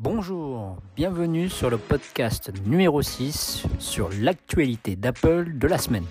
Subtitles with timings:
[0.00, 6.04] Bonjour, bienvenue sur le podcast numéro 6 sur l'actualité d'Apple de la semaine.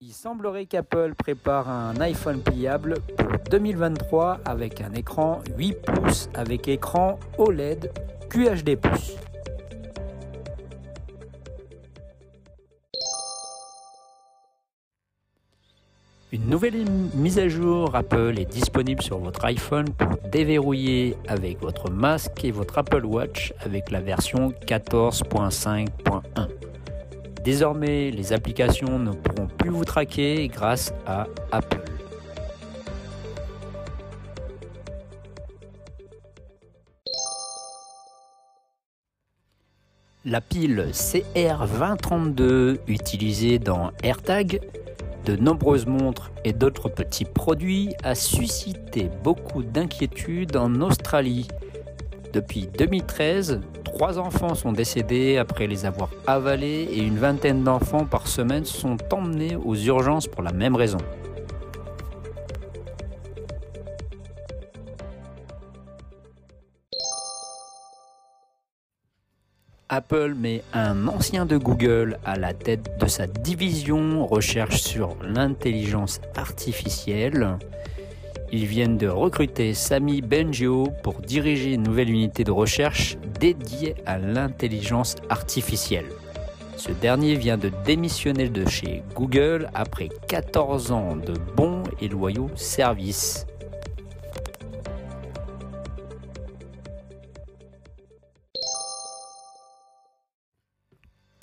[0.00, 6.68] Il semblerait qu'Apple prépare un iPhone pliable pour 2023 avec un écran 8 pouces avec
[6.68, 7.90] écran OLED
[8.30, 8.78] QHD+.
[16.34, 21.92] Une nouvelle mise à jour Apple est disponible sur votre iPhone pour déverrouiller avec votre
[21.92, 26.48] masque et votre Apple Watch avec la version 14.5.1.
[27.44, 31.93] Désormais, les applications ne pourront plus vous traquer grâce à Apple.
[40.26, 44.58] La pile CR2032 utilisée dans AirTag
[45.26, 51.46] de nombreuses montres et d'autres petits produits a suscité beaucoup d'inquiétudes en Australie.
[52.32, 58.26] Depuis 2013, trois enfants sont décédés après les avoir avalés et une vingtaine d'enfants par
[58.26, 60.98] semaine sont emmenés aux urgences pour la même raison.
[69.94, 76.20] Apple met un ancien de Google à la tête de sa division recherche sur l'intelligence
[76.36, 77.58] artificielle.
[78.50, 84.18] Ils viennent de recruter Sami Benjio pour diriger une nouvelle unité de recherche dédiée à
[84.18, 86.08] l'intelligence artificielle.
[86.76, 92.50] Ce dernier vient de démissionner de chez Google après 14 ans de bons et loyaux
[92.56, 93.46] services.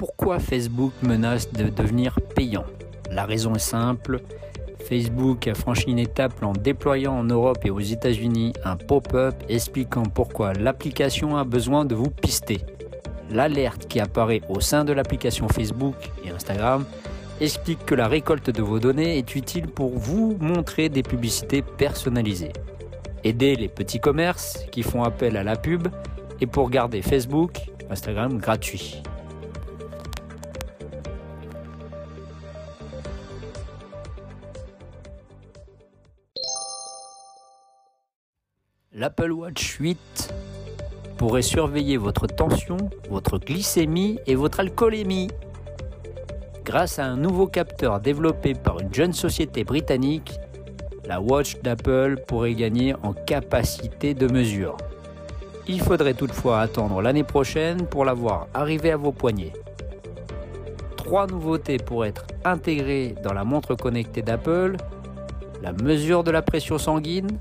[0.02, 2.66] Pourquoi Facebook menace de devenir payant
[3.12, 4.20] La raison est simple.
[4.84, 10.02] Facebook a franchi une étape en déployant en Europe et aux États-Unis un pop-up expliquant
[10.02, 12.62] pourquoi l'application a besoin de vous pister.
[13.30, 15.94] L'alerte qui apparaît au sein de l'application Facebook
[16.26, 16.84] et Instagram
[17.40, 22.54] explique que la récolte de vos données est utile pour vous montrer des publicités personnalisées.
[23.24, 25.90] Aider les petits commerces qui font appel à la pub
[26.40, 27.60] et pour garder Facebook,
[27.92, 29.04] Instagram gratuit.
[38.94, 40.34] L'Apple Watch 8
[41.18, 42.76] pourrait surveiller votre tension,
[43.10, 45.30] votre glycémie et votre alcoolémie.
[46.66, 50.34] Grâce à un nouveau capteur développé par une jeune société britannique,
[51.06, 54.76] la Watch d'Apple pourrait gagner en capacité de mesure.
[55.70, 59.54] Il faudrait toutefois attendre l'année prochaine pour la voir arriver à vos poignets.
[60.98, 64.76] Trois nouveautés pourraient être intégrées dans la montre connectée d'Apple
[65.62, 67.40] la mesure de la pression sanguine,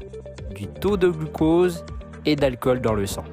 [0.61, 1.87] du taux de glucose
[2.27, 3.25] et d'alcool dans le sang.